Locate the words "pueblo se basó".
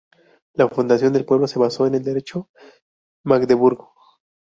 1.25-1.85